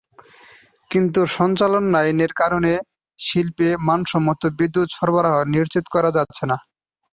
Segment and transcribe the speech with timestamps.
[0.91, 2.71] কিন্তু সঞ্চালন লাইনের কারণে
[3.19, 6.57] শিল্পে মানসম্মত বিদ্যুৎ সরবরাহ নিশ্চিত করা যাচ্ছে না।